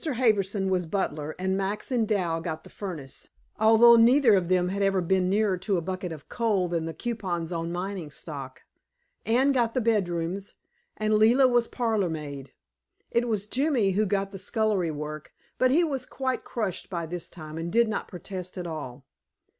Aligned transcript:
Harbison 0.15 0.71
was 0.71 0.87
butler, 0.87 1.35
and 1.37 1.55
Max 1.55 1.91
and 1.91 2.07
Dal 2.07 2.41
got 2.41 2.63
the 2.63 2.71
furnace, 2.71 3.29
although 3.59 3.95
neither 3.97 4.33
of 4.33 4.49
them 4.49 4.69
had 4.69 4.81
ever 4.81 4.99
been 4.99 5.29
nearer 5.29 5.59
to 5.59 5.77
a 5.77 5.81
bucket 5.81 6.11
of 6.11 6.27
coal 6.27 6.67
than 6.67 6.85
the 6.85 6.93
coupons 6.95 7.51
on 7.51 7.71
mining 7.71 8.09
stock. 8.09 8.63
Anne 9.27 9.51
got 9.51 9.75
the 9.75 9.79
bedrooms, 9.79 10.55
and 10.97 11.13
Leila 11.13 11.47
was 11.47 11.67
parlor 11.67 12.09
maid. 12.09 12.51
It 13.11 13.27
was 13.27 13.45
Jimmy 13.45 13.91
who 13.91 14.07
got 14.07 14.31
the 14.31 14.39
scullery 14.39 14.89
work, 14.89 15.35
but 15.59 15.69
he 15.69 15.83
was 15.83 16.07
quite 16.07 16.43
crushed 16.43 16.89
by 16.89 17.05
this 17.05 17.29
time, 17.29 17.59
and 17.59 17.71
did 17.71 17.87
not 17.87 18.07
protest 18.07 18.57
at 18.57 18.65
all. 18.65 19.05